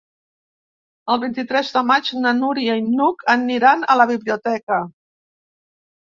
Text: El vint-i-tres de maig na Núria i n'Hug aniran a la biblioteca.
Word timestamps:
El 1.15 1.19
vint-i-tres 1.23 1.67
de 1.75 1.83
maig 1.89 2.07
na 2.23 2.31
Núria 2.37 2.77
i 2.79 2.85
n'Hug 2.85 3.21
aniran 3.33 3.83
a 3.95 3.97
la 4.01 4.07
biblioteca. 4.13 4.79